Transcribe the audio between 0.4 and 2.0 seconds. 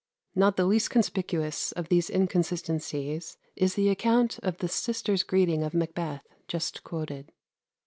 the least conspicuous of